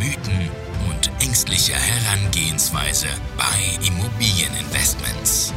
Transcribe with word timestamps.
Mythen 0.00 0.48
und 0.88 1.10
ängstliche 1.22 1.74
Herangehensweise 1.74 3.08
bei 3.36 3.86
Immobilieninvestments. 3.86 5.52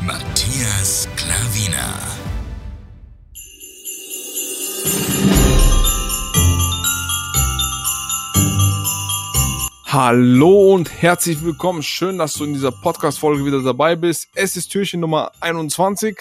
Matthias 0.00 1.08
Klavina. 1.16 1.98
Hallo 9.86 10.74
und 10.74 11.02
herzlich 11.02 11.42
willkommen. 11.42 11.82
Schön, 11.82 12.18
dass 12.18 12.34
du 12.34 12.44
in 12.44 12.52
dieser 12.52 12.70
Podcast-Folge 12.70 13.44
wieder 13.44 13.64
dabei 13.64 13.96
bist. 13.96 14.28
Es 14.36 14.56
ist 14.56 14.68
Türchen 14.68 15.00
Nummer 15.00 15.32
21 15.40 16.18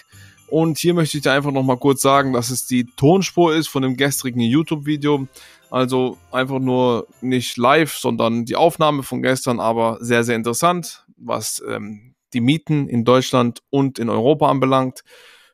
und 0.48 0.80
hier 0.80 0.96
möchte 0.96 1.18
ich 1.18 1.24
dir 1.24 1.34
einfach 1.34 1.52
nochmal 1.52 1.78
kurz 1.78 2.02
sagen, 2.02 2.34
dass 2.34 2.50
es 2.50 2.66
die 2.66 2.86
Tonspur 2.96 3.54
ist 3.54 3.68
von 3.68 3.84
dem 3.84 3.98
gestrigen 3.98 4.40
YouTube-Video. 4.40 5.28
Also 5.70 6.18
einfach 6.32 6.60
nur 6.60 7.08
nicht 7.22 7.58
live, 7.58 7.94
sondern 7.94 8.46
die 8.46 8.56
Aufnahme 8.56 9.04
von 9.04 9.22
gestern, 9.22 9.60
aber 9.60 9.98
sehr, 10.00 10.24
sehr 10.24 10.36
interessant, 10.36 11.06
was 11.18 11.62
ähm, 11.68 12.16
die 12.34 12.42
Mieten 12.42 12.88
in 12.88 13.04
Deutschland 13.04 13.62
und 13.70 14.00
in 14.00 14.10
Europa 14.10 14.50
anbelangt. 14.50 15.02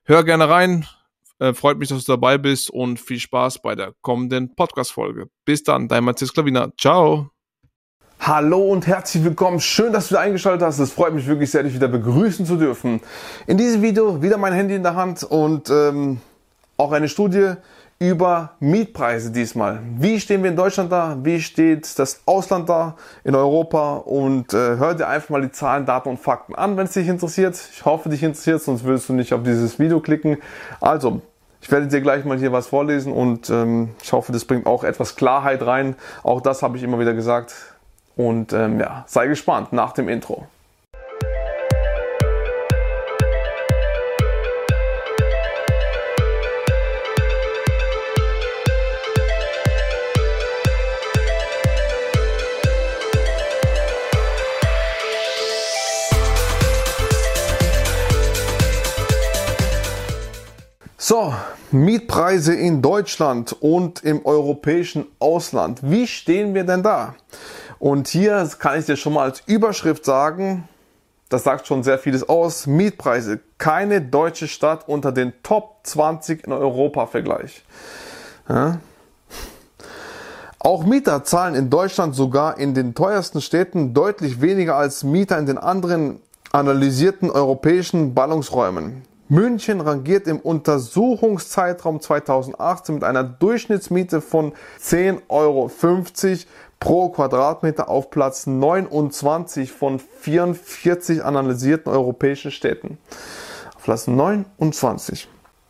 Hör 0.03 0.23
gerne 0.23 0.49
rein. 0.49 0.85
Äh, 1.39 1.53
freut 1.53 1.77
mich, 1.77 1.89
dass 1.89 2.03
du 2.03 2.11
dabei 2.11 2.37
bist 2.37 2.69
und 2.69 2.99
viel 2.99 3.19
Spaß 3.19 3.61
bei 3.61 3.75
der 3.75 3.93
kommenden 4.01 4.55
Podcast-Folge. 4.55 5.29
Bis 5.45 5.63
dann, 5.63 5.87
dein 5.87 6.03
Matthias 6.03 6.31
Klavina. 6.31 6.71
Ciao. 6.79 7.29
Hallo 8.19 8.71
und 8.71 8.87
herzlich 8.87 9.23
willkommen. 9.23 9.59
Schön, 9.59 9.91
dass 9.91 10.07
du 10.07 10.11
wieder 10.11 10.21
eingeschaltet 10.21 10.61
hast. 10.61 10.79
Es 10.79 10.93
freut 10.93 11.13
mich 11.13 11.27
wirklich 11.27 11.51
sehr, 11.51 11.63
dich 11.63 11.73
wieder 11.73 11.89
begrüßen 11.89 12.45
zu 12.45 12.55
dürfen. 12.55 13.01
In 13.47 13.57
diesem 13.57 13.81
Video 13.81 14.21
wieder 14.21 14.37
mein 14.37 14.53
Handy 14.53 14.75
in 14.75 14.83
der 14.83 14.95
Hand 14.95 15.23
und 15.23 15.69
ähm, 15.69 16.21
auch 16.77 16.91
eine 16.93 17.09
Studie 17.09 17.55
über 17.99 18.51
Mietpreise 18.59 19.31
diesmal. 19.31 19.79
Wie 19.97 20.19
stehen 20.19 20.43
wir 20.43 20.49
in 20.49 20.55
Deutschland 20.55 20.91
da? 20.91 21.17
Wie 21.21 21.39
steht 21.41 21.97
das 21.97 22.21
Ausland 22.25 22.67
da 22.67 22.95
in 23.23 23.35
Europa? 23.35 23.97
Und 23.97 24.53
äh, 24.53 24.77
hör 24.77 24.93
dir 24.93 25.07
einfach 25.07 25.29
mal 25.29 25.41
die 25.41 25.51
Zahlen, 25.51 25.85
Daten 25.85 26.09
und 26.09 26.19
Fakten 26.19 26.55
an, 26.55 26.75
wenn 26.75 26.85
es 26.85 26.93
dich 26.93 27.07
interessiert. 27.07 27.59
Ich 27.73 27.85
hoffe, 27.85 28.09
dich 28.09 28.23
interessiert, 28.23 28.61
sonst 28.61 28.83
würdest 28.83 29.09
du 29.09 29.13
nicht 29.13 29.33
auf 29.33 29.43
dieses 29.43 29.79
Video 29.79 29.99
klicken. 29.99 30.37
Also, 30.81 31.21
ich 31.61 31.71
werde 31.71 31.87
dir 31.87 32.01
gleich 32.01 32.25
mal 32.25 32.37
hier 32.37 32.51
was 32.51 32.67
vorlesen 32.67 33.13
und 33.13 33.49
ähm, 33.49 33.91
ich 34.03 34.11
hoffe, 34.11 34.33
das 34.33 34.43
bringt 34.43 34.65
auch 34.65 34.83
etwas 34.83 35.15
Klarheit 35.15 35.65
rein. 35.65 35.95
Auch 36.21 36.41
das 36.41 36.61
habe 36.61 36.75
ich 36.75 36.83
immer 36.83 36.99
wieder 36.99 37.13
gesagt. 37.13 37.53
Und 38.17 38.51
ähm, 38.53 38.79
ja, 38.79 39.05
sei 39.07 39.27
gespannt 39.27 39.71
nach 39.71 39.93
dem 39.93 40.09
Intro. 40.09 40.47
So, 61.05 61.33
Mietpreise 61.71 62.53
in 62.53 62.81
Deutschland 62.81 63.51
und 63.59 64.05
im 64.05 64.25
europäischen 64.25 65.05
Ausland. 65.19 65.81
Wie 65.83 66.07
stehen 66.07 66.53
wir 66.53 66.63
denn 66.63 66.81
da? 66.81 67.15
Und 67.77 68.07
hier 68.07 68.49
kann 68.57 68.79
ich 68.79 68.85
dir 68.85 68.95
schon 68.95 69.11
mal 69.11 69.23
als 69.23 69.43
Überschrift 69.45 70.05
sagen, 70.05 70.63
das 71.27 71.43
sagt 71.43 71.67
schon 71.67 71.83
sehr 71.83 71.99
vieles 71.99 72.29
aus, 72.29 72.67
Mietpreise. 72.67 73.41
Keine 73.57 74.01
deutsche 74.01 74.47
Stadt 74.47 74.87
unter 74.87 75.11
den 75.11 75.33
Top 75.43 75.79
20 75.83 76.47
in 76.47 76.53
Europa 76.53 77.07
Vergleich. 77.07 77.65
Ja. 78.47 78.79
Auch 80.57 80.85
Mieter 80.85 81.25
zahlen 81.25 81.55
in 81.55 81.69
Deutschland 81.69 82.15
sogar 82.15 82.57
in 82.57 82.73
den 82.73 82.95
teuersten 82.95 83.41
Städten 83.41 83.93
deutlich 83.93 84.39
weniger 84.39 84.77
als 84.77 85.03
Mieter 85.03 85.37
in 85.37 85.47
den 85.47 85.57
anderen 85.57 86.21
analysierten 86.53 87.29
europäischen 87.29 88.13
Ballungsräumen. 88.13 89.03
München 89.29 89.81
rangiert 89.81 90.27
im 90.27 90.39
Untersuchungszeitraum 90.39 92.01
2018 92.01 92.95
mit 92.95 93.03
einer 93.03 93.23
Durchschnittsmiete 93.23 94.21
von 94.21 94.53
10,50 94.81 95.21
Euro 95.29 95.71
pro 96.79 97.09
Quadratmeter 97.09 97.87
auf 97.87 98.09
Platz 98.09 98.45
29 98.45 99.71
von 99.71 99.99
44 99.99 101.23
analysierten 101.23 101.91
europäischen 101.91 102.51
Städten. 102.51 102.97
Auf 103.75 103.83
Platz 103.83 104.07
29. 104.07 105.29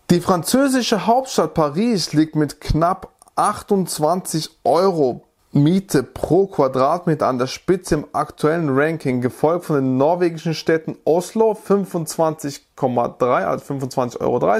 Die 0.09 0.19
französische 0.19 1.05
Hauptstadt 1.05 1.53
Paris 1.53 2.13
liegt 2.13 2.35
mit 2.35 2.59
knapp 2.59 3.09
28 3.35 4.59
Euro 4.63 5.23
Miete 5.55 6.01
pro 6.01 6.47
Quadratmeter 6.47 7.27
an 7.27 7.37
der 7.37 7.45
Spitze 7.45 7.93
im 7.93 8.07
aktuellen 8.11 8.69
Ranking, 8.69 9.21
gefolgt 9.21 9.65
von 9.65 9.75
den 9.75 9.97
norwegischen 9.97 10.55
Städten 10.55 10.97
Oslo 11.05 11.51
25,3, 11.51 13.23
also 13.23 13.73
25,30 13.73 14.19
Euro 14.19 14.51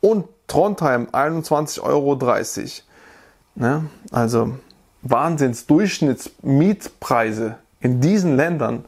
und 0.00 0.24
Trondheim 0.48 1.06
21,30 1.12 1.82
Euro. 1.82 2.18
Ja, 3.54 3.84
also 4.10 4.56
Wahnsinnsdurchschnittsmietpreise 5.02 7.54
in 7.78 8.00
diesen 8.00 8.34
Ländern. 8.34 8.86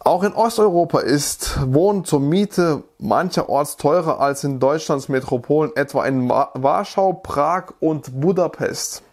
Auch 0.00 0.24
in 0.24 0.32
Osteuropa 0.32 0.98
ist 0.98 1.56
Wohnen 1.72 2.04
zur 2.04 2.18
Miete 2.18 2.82
mancherorts 2.98 3.76
teurer 3.76 4.18
als 4.18 4.42
in 4.42 4.58
Deutschlands 4.58 5.08
Metropolen, 5.08 5.70
etwa 5.76 6.04
in 6.04 6.28
Warschau, 6.28 7.12
Prag 7.12 7.74
und 7.78 8.20
Budapest. 8.20 9.04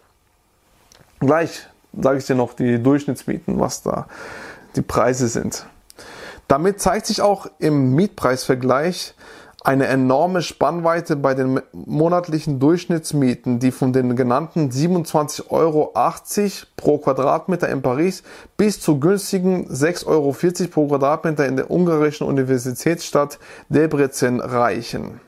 Gleich 1.20 1.66
sage 2.00 2.18
ich 2.18 2.26
dir 2.26 2.34
noch 2.34 2.54
die 2.54 2.82
Durchschnittsmieten, 2.82 3.58
was 3.58 3.82
da 3.82 4.06
die 4.76 4.82
Preise 4.82 5.28
sind. 5.28 5.66
Damit 6.46 6.80
zeigt 6.80 7.06
sich 7.06 7.20
auch 7.20 7.46
im 7.58 7.94
Mietpreisvergleich, 7.94 9.14
eine 9.64 9.86
enorme 9.86 10.40
Spannweite 10.40 11.16
bei 11.16 11.34
den 11.34 11.60
monatlichen 11.72 12.60
Durchschnittsmieten, 12.60 13.58
die 13.58 13.72
von 13.72 13.92
den 13.92 14.16
genannten 14.16 14.70
27,80 14.70 15.50
Euro 15.50 15.92
pro 16.76 16.98
Quadratmeter 16.98 17.68
in 17.68 17.82
Paris 17.82 18.22
bis 18.56 18.80
zu 18.80 19.00
günstigen 19.00 19.68
6,40 19.68 20.06
Euro 20.06 20.34
pro 20.70 20.86
Quadratmeter 20.86 21.46
in 21.46 21.56
der 21.56 21.70
ungarischen 21.70 22.26
Universitätsstadt 22.26 23.38
Debrecen 23.68 24.40
reichen. 24.40 25.20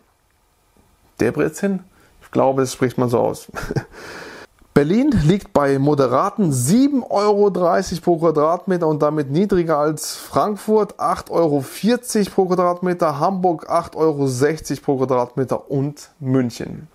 Debrecen? 1.21 1.85
Ich 2.23 2.31
glaube, 2.31 2.63
es 2.63 2.73
spricht 2.73 2.97
man 2.97 3.09
so 3.09 3.19
aus. 3.19 3.49
Berlin 4.73 5.11
liegt 5.25 5.53
bei 5.53 5.79
moderaten 5.81 6.53
7,30 6.53 7.11
Euro 7.11 7.51
pro 8.03 8.19
Quadratmeter 8.19 8.87
und 8.87 9.03
damit 9.03 9.31
niedriger 9.31 9.79
als 9.79 10.15
Frankfurt 10.15 10.95
8,40 11.01 11.31
Euro 11.31 11.65
pro 12.33 12.45
Quadratmeter, 12.47 13.19
Hamburg 13.19 13.69
8,60 13.69 13.97
Euro 13.97 14.81
pro 14.83 14.97
Quadratmeter 14.99 15.71
und 15.71 16.11
München. 16.21 16.87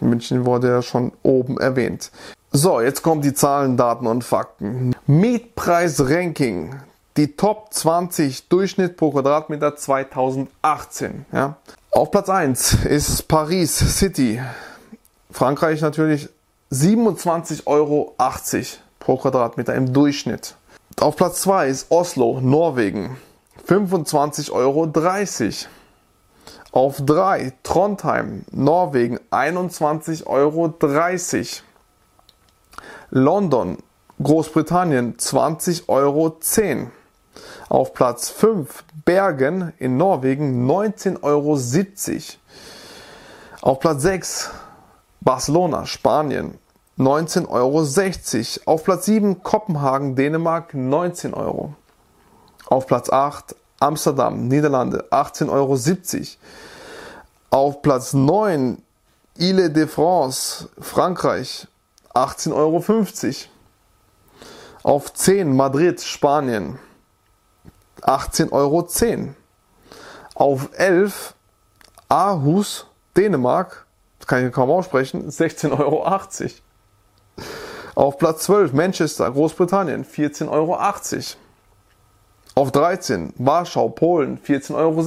München 0.00 0.44
wurde 0.44 0.68
ja 0.68 0.82
schon 0.82 1.12
oben 1.22 1.58
erwähnt. 1.58 2.10
So, 2.50 2.80
jetzt 2.80 3.02
kommen 3.02 3.22
die 3.22 3.34
Zahlen, 3.34 3.76
Daten 3.76 4.08
und 4.08 4.24
Fakten. 4.24 4.96
Mietpreis-Ranking. 5.06 6.74
Die 7.16 7.36
Top 7.36 7.72
20 7.72 8.48
Durchschnitt 8.48 8.96
pro 8.96 9.12
Quadratmeter 9.12 9.76
2018. 9.76 11.26
Ja. 11.32 11.56
Auf 11.92 12.10
Platz 12.10 12.28
1 12.28 12.84
ist 12.86 13.28
Paris 13.28 13.76
City. 13.98 14.40
Frankreich 15.30 15.80
natürlich 15.80 16.28
27,80 16.72 17.66
Euro 17.66 18.14
pro 19.00 19.16
Quadratmeter 19.16 19.74
im 19.74 19.92
Durchschnitt. 19.92 20.54
Auf 21.00 21.16
Platz 21.16 21.42
2 21.42 21.66
ist 21.66 21.90
Oslo, 21.90 22.40
Norwegen. 22.40 23.16
25,30 23.66 24.52
Euro. 24.52 24.92
Auf 26.70 27.04
3 27.04 27.54
Trondheim, 27.64 28.44
Norwegen. 28.52 29.18
21,30 29.32 30.26
Euro. 30.26 30.74
London, 33.10 33.78
Großbritannien. 34.22 35.16
20,10 35.16 35.88
Euro. 35.88 36.38
Auf 37.68 37.94
Platz 37.94 38.28
5 38.28 38.84
Bergen 39.04 39.72
in 39.78 39.96
Norwegen. 39.96 40.70
19,70 40.70 41.18
Euro. 41.22 41.58
Auf 43.62 43.80
Platz 43.80 44.02
6 44.02 44.50
Barcelona, 45.20 45.86
Spanien 45.86 46.58
19,60 46.98 47.48
Euro. 47.48 48.72
Auf 48.72 48.84
Platz 48.84 49.06
7 49.06 49.42
Kopenhagen, 49.42 50.16
Dänemark 50.16 50.74
19 50.74 51.34
Euro. 51.34 51.74
Auf 52.66 52.86
Platz 52.86 53.10
8 53.10 53.54
Amsterdam, 53.80 54.48
Niederlande 54.48 55.06
18,70 55.10 55.48
Euro. 55.50 55.78
Auf 57.50 57.82
Platz 57.82 58.12
9 58.12 58.82
Ile 59.38 59.70
de 59.70 59.86
France, 59.86 60.68
Frankreich 60.78 61.66
18,50 62.14 62.52
Euro. 62.54 62.84
Auf 64.82 65.12
10 65.12 65.54
Madrid, 65.54 66.00
Spanien 66.00 66.78
18,10 68.02 68.52
Euro. 68.52 68.88
Auf 70.34 70.70
11 70.72 71.34
Aarhus, 72.08 72.86
Dänemark, 73.16 73.86
das 74.20 74.26
kann 74.28 74.46
ich 74.46 74.52
kaum 74.52 74.70
aussprechen, 74.70 75.28
16,80 75.28 75.78
Euro. 75.78 76.06
Auf 77.94 78.18
Platz 78.18 78.44
12 78.44 78.72
Manchester, 78.72 79.30
Großbritannien, 79.30 80.04
14,80 80.04 80.48
Euro. 80.50 80.78
Auf 82.54 82.72
13 82.72 83.32
Warschau, 83.38 83.88
Polen, 83.88 84.38
14,60 84.38 84.76
Euro. 84.76 85.04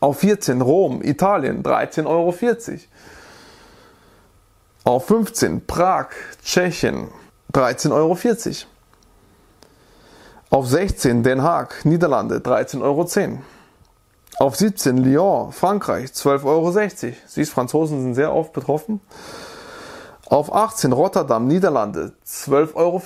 Auf 0.00 0.18
14 0.18 0.60
Rom, 0.60 1.02
Italien, 1.02 1.62
13,40 1.62 2.06
Euro. 2.06 2.34
Auf 4.84 5.06
15 5.06 5.66
Prag, 5.66 6.08
Tschechien, 6.44 7.08
13,40 7.52 7.92
Euro. 7.92 8.18
Auf 10.50 10.68
16 10.68 11.22
Den 11.22 11.42
Haag, 11.42 11.84
Niederlande, 11.84 12.38
13,10 12.38 12.82
Euro. 12.82 13.08
Auf 14.38 14.56
17 14.56 14.98
Lyon, 14.98 15.50
Frankreich, 15.50 16.10
12,60 16.10 16.44
Euro. 16.44 16.72
Siehst, 17.26 17.52
Franzosen 17.52 18.02
sind 18.02 18.14
sehr 18.14 18.34
oft 18.34 18.52
betroffen. 18.52 19.00
Auf 20.26 20.54
18 20.54 20.92
Rotterdam, 20.92 21.46
Niederlande, 21.46 22.12
12,40 22.26 22.74
Euro. 22.74 23.02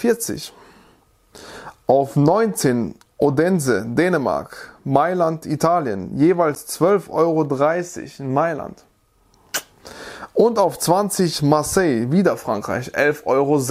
Auf 1.86 2.16
19 2.16 2.96
Odense, 3.18 3.84
Dänemark, 3.86 4.74
Mailand, 4.82 5.46
Italien, 5.46 6.16
jeweils 6.16 6.66
12,30 6.80 7.10
Euro 7.10 7.48
in 8.18 8.32
Mailand. 8.32 8.84
Und 10.32 10.58
auf 10.58 10.78
20 10.80 11.42
Marseille, 11.42 12.10
wieder 12.10 12.36
Frankreich, 12.38 12.96
11,60 12.96 13.26
Euro. 13.26 13.62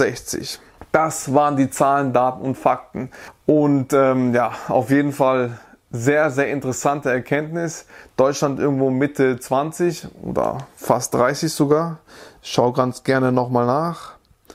Das 0.92 1.34
waren 1.34 1.56
die 1.56 1.68
Zahlen, 1.68 2.12
Daten 2.14 2.42
und 2.42 2.56
Fakten. 2.56 3.10
Und 3.44 3.92
ähm, 3.92 4.32
ja, 4.34 4.52
auf 4.68 4.90
jeden 4.90 5.12
Fall 5.12 5.58
sehr, 5.90 6.30
sehr 6.30 6.48
interessante 6.50 7.10
Erkenntnis. 7.10 7.86
Deutschland 8.16 8.60
irgendwo 8.60 8.90
Mitte 8.90 9.38
20 9.38 10.08
oder 10.22 10.58
fast 10.76 11.14
30 11.14 11.52
sogar. 11.52 11.98
schau 12.42 12.72
ganz 12.72 13.02
gerne 13.02 13.32
nochmal 13.32 13.66
nach. 13.66 14.12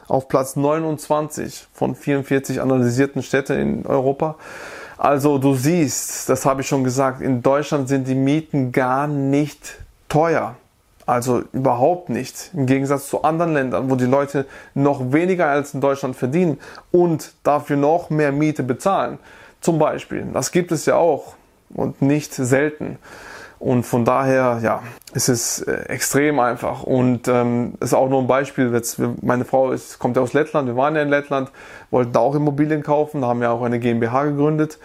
Auf 0.08 0.28
Platz 0.28 0.56
29 0.56 1.68
von 1.74 1.96
44 1.96 2.62
analysierten 2.62 3.24
Städten 3.24 3.60
in 3.60 3.86
Europa. 3.86 4.36
Also 4.98 5.38
du 5.38 5.56
siehst, 5.56 6.30
das 6.30 6.46
habe 6.46 6.62
ich 6.62 6.68
schon 6.68 6.84
gesagt, 6.84 7.22
in 7.22 7.42
Deutschland 7.42 7.90
sind 7.90 8.08
die 8.08 8.16
Mieten 8.16 8.72
gar 8.72 9.08
nicht 9.08 9.78
teuer. 10.08 10.56
Also 11.06 11.44
überhaupt 11.52 12.10
nicht. 12.10 12.52
Im 12.54 12.66
Gegensatz 12.66 13.10
zu 13.10 13.24
anderen 13.24 13.54
Ländern, 13.54 13.90
wo 13.90 13.96
die 13.96 14.06
Leute 14.06 14.46
noch 14.74 15.12
weniger 15.12 15.48
als 15.48 15.74
in 15.74 15.82
Deutschland 15.82 16.16
verdienen 16.16 16.60
und 16.92 17.34
dafür 17.44 17.78
noch 17.78 18.10
mehr 18.10 18.32
Miete 18.32 18.64
bezahlen. 18.64 19.20
Zum 19.66 19.80
Beispiel. 19.80 20.28
Das 20.32 20.52
gibt 20.52 20.72
es 20.72 20.86
ja 20.86 20.96
auch 20.96 21.34
und 21.74 22.00
nicht 22.00 22.32
selten. 22.32 23.00
Und 23.58 23.82
von 23.82 24.06
daher, 24.06 24.60
ja, 24.62 24.84
es 25.16 25.28
ist 25.28 25.62
äh, 25.62 25.86
extrem 25.88 26.40
einfach. 26.40 26.84
Und 26.84 27.28
ähm, 27.28 27.74
ist 27.80 27.96
auch 27.96 28.08
nur 28.08 28.22
ein 28.22 28.28
Beispiel. 28.28 28.72
Jetzt, 28.72 29.02
meine 29.24 29.44
Frau 29.44 29.72
ist, 29.72 29.98
kommt 29.98 30.18
ja 30.18 30.22
aus 30.22 30.34
Lettland. 30.34 30.68
Wir 30.68 30.76
waren 30.76 30.96
ja 30.96 31.02
in 31.02 31.10
Lettland, 31.10 31.50
wollten 31.90 32.12
da 32.12 32.20
auch 32.20 32.36
Immobilien 32.36 32.84
kaufen. 32.84 33.22
Da 33.22 33.28
haben 33.28 33.42
wir 33.42 33.50
auch 33.50 33.64
eine 33.64 33.80
GmbH 33.80 34.26
gegründet 34.26 34.78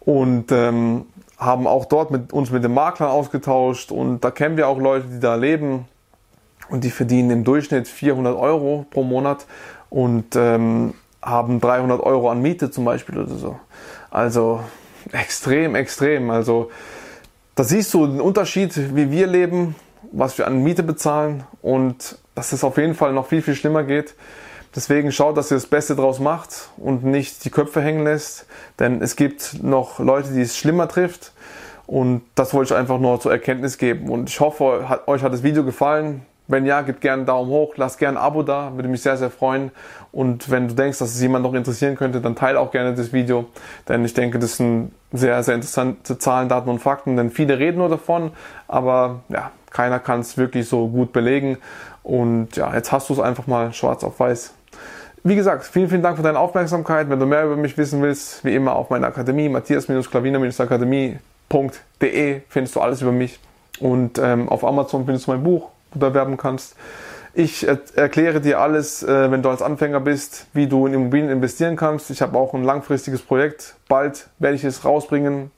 und 0.00 0.52
ähm, 0.52 1.06
haben 1.38 1.66
auch 1.66 1.86
dort 1.86 2.10
mit 2.10 2.34
uns 2.34 2.50
mit 2.50 2.62
den 2.62 2.74
Maklern 2.74 3.08
ausgetauscht. 3.08 3.90
Und 3.90 4.22
da 4.22 4.30
kennen 4.30 4.58
wir 4.58 4.68
auch 4.68 4.78
Leute, 4.78 5.06
die 5.06 5.20
da 5.20 5.34
leben 5.34 5.86
und 6.68 6.84
die 6.84 6.90
verdienen 6.90 7.30
im 7.30 7.44
Durchschnitt 7.44 7.88
400 7.88 8.36
Euro 8.36 8.84
pro 8.90 9.02
Monat 9.02 9.46
und 9.88 10.36
ähm, 10.36 10.92
haben 11.22 11.60
300 11.60 12.00
Euro 12.00 12.30
an 12.30 12.40
Miete 12.40 12.70
zum 12.70 12.84
Beispiel 12.84 13.18
oder 13.18 13.34
so. 13.34 13.58
Also 14.10 14.60
extrem, 15.12 15.74
extrem. 15.74 16.30
Also 16.30 16.70
da 17.54 17.64
siehst 17.64 17.92
du 17.94 18.06
den 18.06 18.20
Unterschied, 18.20 18.94
wie 18.94 19.10
wir 19.10 19.26
leben, 19.26 19.74
was 20.12 20.38
wir 20.38 20.46
an 20.46 20.62
Miete 20.62 20.82
bezahlen 20.82 21.44
und 21.62 22.18
dass 22.34 22.52
es 22.52 22.62
auf 22.64 22.76
jeden 22.76 22.94
Fall 22.94 23.12
noch 23.12 23.26
viel, 23.26 23.42
viel 23.42 23.54
schlimmer 23.54 23.82
geht. 23.82 24.14
Deswegen 24.74 25.10
schaut, 25.10 25.38
dass 25.38 25.50
ihr 25.50 25.56
das 25.56 25.66
Beste 25.66 25.96
draus 25.96 26.20
macht 26.20 26.68
und 26.76 27.02
nicht 27.02 27.44
die 27.46 27.50
Köpfe 27.50 27.80
hängen 27.80 28.04
lässt, 28.04 28.46
denn 28.78 29.00
es 29.00 29.16
gibt 29.16 29.62
noch 29.62 29.98
Leute, 29.98 30.32
die 30.32 30.42
es 30.42 30.56
schlimmer 30.56 30.86
trifft. 30.86 31.32
Und 31.86 32.22
das 32.34 32.52
wollte 32.52 32.74
ich 32.74 32.78
einfach 32.78 32.98
nur 32.98 33.18
zur 33.20 33.32
Erkenntnis 33.32 33.78
geben. 33.78 34.10
Und 34.10 34.28
ich 34.28 34.40
hoffe, 34.40 35.00
euch 35.06 35.22
hat 35.22 35.32
das 35.32 35.42
Video 35.42 35.64
gefallen. 35.64 36.26
Wenn 36.48 36.64
ja, 36.64 36.82
gebt 36.82 37.00
gerne 37.00 37.20
einen 37.20 37.26
Daumen 37.26 37.50
hoch, 37.50 37.74
lasst 37.76 37.98
gerne 37.98 38.18
ein 38.18 38.24
Abo 38.24 38.42
da, 38.42 38.72
würde 38.74 38.88
mich 38.88 39.02
sehr, 39.02 39.16
sehr 39.16 39.30
freuen. 39.30 39.70
Und 40.12 40.50
wenn 40.50 40.68
du 40.68 40.74
denkst, 40.74 40.98
dass 40.98 41.14
es 41.14 41.20
jemand 41.20 41.44
noch 41.44 41.54
interessieren 41.54 41.96
könnte, 41.96 42.20
dann 42.20 42.36
teile 42.36 42.60
auch 42.60 42.70
gerne 42.70 42.94
das 42.94 43.12
Video, 43.12 43.46
denn 43.88 44.04
ich 44.04 44.14
denke, 44.14 44.38
das 44.38 44.56
sind 44.56 44.92
sehr, 45.12 45.42
sehr 45.42 45.54
interessante 45.54 46.18
Zahlen, 46.18 46.48
Daten 46.48 46.70
und 46.70 46.78
Fakten, 46.78 47.16
denn 47.16 47.30
viele 47.30 47.58
reden 47.58 47.78
nur 47.78 47.88
davon, 47.88 48.30
aber 48.68 49.20
ja, 49.28 49.50
keiner 49.70 49.98
kann 49.98 50.20
es 50.20 50.38
wirklich 50.38 50.68
so 50.68 50.88
gut 50.88 51.12
belegen. 51.12 51.58
Und 52.02 52.56
ja, 52.56 52.74
jetzt 52.74 52.92
hast 52.92 53.08
du 53.08 53.14
es 53.14 53.20
einfach 53.20 53.46
mal 53.46 53.72
schwarz 53.72 54.04
auf 54.04 54.20
weiß. 54.20 54.52
Wie 55.24 55.34
gesagt, 55.34 55.64
vielen, 55.64 55.88
vielen 55.88 56.02
Dank 56.02 56.16
für 56.16 56.22
deine 56.22 56.38
Aufmerksamkeit. 56.38 57.10
Wenn 57.10 57.18
du 57.18 57.26
mehr 57.26 57.44
über 57.44 57.56
mich 57.56 57.76
wissen 57.76 58.00
willst, 58.00 58.44
wie 58.44 58.54
immer 58.54 58.76
auf 58.76 58.90
meiner 58.90 59.08
Akademie, 59.08 59.48
matthias-klaviner-akademie.de 59.48 62.42
findest 62.48 62.76
du 62.76 62.80
alles 62.80 63.02
über 63.02 63.10
mich. 63.10 63.40
Und 63.80 64.18
ähm, 64.18 64.48
auf 64.48 64.64
Amazon 64.64 65.04
findest 65.04 65.26
du 65.26 65.32
mein 65.32 65.42
Buch 65.42 65.70
bewerben 65.98 66.36
kannst. 66.36 66.76
Ich 67.38 67.66
erkläre 67.68 68.40
dir 68.40 68.60
alles, 68.60 69.02
äh, 69.02 69.30
wenn 69.30 69.42
du 69.42 69.50
als 69.50 69.60
Anfänger 69.60 70.00
bist, 70.00 70.46
wie 70.54 70.66
du 70.66 70.86
in 70.86 70.94
Immobilien 70.94 71.28
investieren 71.28 71.76
kannst. 71.76 72.10
Ich 72.10 72.22
habe 72.22 72.38
auch 72.38 72.54
ein 72.54 72.64
langfristiges 72.64 73.20
Projekt. 73.20 73.74
Bald 73.88 74.28
werde 74.38 74.56
ich 74.56 74.64
es 74.64 74.86
rausbringen, 74.86 75.50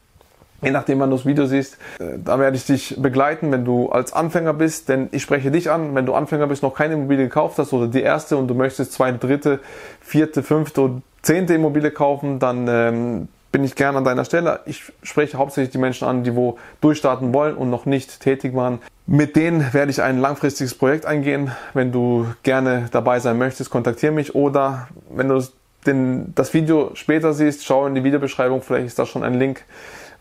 je 0.60 0.72
nachdem, 0.72 0.98
wann 0.98 1.10
du 1.10 1.16
das 1.16 1.24
Video 1.24 1.46
siehst. 1.46 1.78
Äh, 2.00 2.18
da 2.24 2.40
werde 2.40 2.56
ich 2.56 2.66
dich 2.66 2.96
begleiten, 2.98 3.52
wenn 3.52 3.64
du 3.64 3.90
als 3.90 4.12
Anfänger 4.12 4.54
bist, 4.54 4.88
denn 4.88 5.08
ich 5.12 5.22
spreche 5.22 5.52
dich 5.52 5.70
an, 5.70 5.94
wenn 5.94 6.04
du 6.04 6.14
Anfänger 6.14 6.48
bist, 6.48 6.64
noch 6.64 6.74
keine 6.74 6.94
Immobilie 6.94 7.26
gekauft 7.26 7.58
hast 7.58 7.72
oder 7.72 7.86
die 7.86 8.02
erste 8.02 8.36
und 8.36 8.48
du 8.48 8.54
möchtest 8.54 8.92
zweite, 8.92 9.18
dritte, 9.18 9.60
vierte, 10.00 10.42
fünfte 10.42 10.80
und 10.80 11.02
zehnte 11.22 11.54
Immobilie 11.54 11.92
kaufen, 11.92 12.40
dann 12.40 12.66
ähm, 12.68 13.28
bin 13.50 13.64
ich 13.64 13.74
gerne 13.74 13.98
an 13.98 14.04
deiner 14.04 14.24
Stelle. 14.24 14.60
Ich 14.66 14.92
spreche 15.02 15.38
hauptsächlich 15.38 15.70
die 15.70 15.78
Menschen 15.78 16.06
an, 16.06 16.22
die 16.22 16.36
wo 16.36 16.58
durchstarten 16.80 17.32
wollen 17.32 17.56
und 17.56 17.70
noch 17.70 17.86
nicht 17.86 18.20
tätig 18.20 18.54
waren. 18.54 18.78
Mit 19.06 19.36
denen 19.36 19.72
werde 19.72 19.90
ich 19.90 20.02
ein 20.02 20.18
langfristiges 20.18 20.74
Projekt 20.74 21.06
eingehen. 21.06 21.52
Wenn 21.72 21.92
du 21.92 22.26
gerne 22.42 22.88
dabei 22.90 23.20
sein 23.20 23.38
möchtest, 23.38 23.70
kontaktiere 23.70 24.12
mich 24.12 24.34
oder 24.34 24.88
wenn 25.10 25.28
du 25.28 25.42
den, 25.86 26.34
das 26.34 26.52
Video 26.52 26.90
später 26.94 27.32
siehst, 27.32 27.64
schau 27.64 27.86
in 27.86 27.94
die 27.94 28.04
Videobeschreibung, 28.04 28.60
vielleicht 28.62 28.86
ist 28.86 28.98
da 28.98 29.06
schon 29.06 29.24
ein 29.24 29.34
Link, 29.34 29.64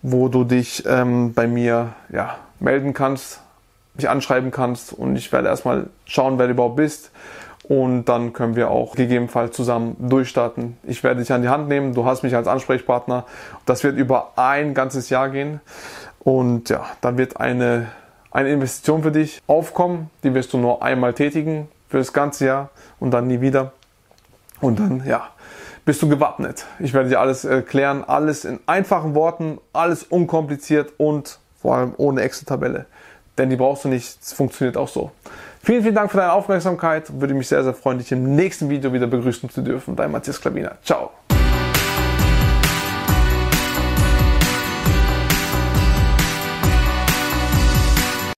wo 0.01 0.29
du 0.29 0.43
dich 0.43 0.83
ähm, 0.87 1.33
bei 1.33 1.47
mir 1.47 1.93
ja, 2.09 2.37
melden 2.59 2.93
kannst, 2.93 3.41
mich 3.95 4.07
anschreiben 4.07 4.51
kannst 4.51 4.93
und 4.93 5.15
ich 5.17 5.31
werde 5.33 5.49
erstmal 5.49 5.87
schauen, 6.05 6.39
wer 6.39 6.45
du 6.45 6.53
überhaupt 6.53 6.77
bist 6.77 7.11
und 7.67 8.05
dann 8.05 8.33
können 8.33 8.55
wir 8.55 8.71
auch 8.71 8.95
gegebenenfalls 8.95 9.55
zusammen 9.55 9.95
durchstarten. 9.99 10.77
Ich 10.83 11.03
werde 11.03 11.19
dich 11.19 11.31
an 11.33 11.41
die 11.41 11.49
Hand 11.49 11.67
nehmen, 11.67 11.93
du 11.93 12.05
hast 12.05 12.23
mich 12.23 12.35
als 12.35 12.47
Ansprechpartner. 12.47 13.25
Das 13.65 13.83
wird 13.83 13.97
über 13.97 14.33
ein 14.37 14.73
ganzes 14.73 15.09
Jahr 15.09 15.29
gehen 15.29 15.59
und 16.19 16.69
ja, 16.69 16.85
dann 17.01 17.17
wird 17.17 17.39
eine, 17.39 17.87
eine 18.31 18.49
Investition 18.49 19.03
für 19.03 19.11
dich 19.11 19.41
aufkommen, 19.47 20.09
die 20.23 20.33
wirst 20.33 20.53
du 20.53 20.57
nur 20.57 20.81
einmal 20.81 21.13
tätigen 21.13 21.67
für 21.89 21.97
das 21.97 22.13
ganze 22.13 22.45
Jahr 22.45 22.69
und 22.99 23.11
dann 23.11 23.27
nie 23.27 23.41
wieder. 23.41 23.73
Und 24.59 24.79
dann, 24.79 25.03
ja, 25.05 25.29
bist 25.85 26.01
du 26.01 26.09
gewappnet. 26.09 26.65
Ich 26.79 26.93
werde 26.93 27.09
dir 27.09 27.19
alles 27.19 27.45
erklären, 27.45 28.03
alles 28.05 28.43
in 28.43 28.59
einfachen 28.65 29.13
Worten, 29.13 29.59
alles 29.71 30.03
unkompliziert 30.03 30.93
und 30.97 31.39
vor 31.61 31.75
allem 31.75 31.93
ohne 31.97 32.21
Excel-Tabelle. 32.21 32.87
Denn 33.37 33.49
die 33.49 33.55
brauchst 33.55 33.85
du 33.85 33.89
nicht, 33.89 34.17
es 34.21 34.33
funktioniert 34.33 34.77
auch 34.77 34.87
so. 34.87 35.11
Vielen, 35.61 35.83
vielen 35.83 35.95
Dank 35.95 36.11
für 36.11 36.17
deine 36.17 36.33
Aufmerksamkeit. 36.33 37.19
Würde 37.19 37.33
mich 37.33 37.47
sehr, 37.47 37.63
sehr 37.63 37.73
freuen, 37.73 37.97
dich 37.97 38.11
im 38.11 38.35
nächsten 38.35 38.69
Video 38.69 38.93
wieder 38.93 39.07
begrüßen 39.07 39.49
zu 39.49 39.61
dürfen. 39.61 39.95
Dein 39.95 40.11
Matthias 40.11 40.39
Klabiner. 40.39 40.77
Ciao. 40.83 41.11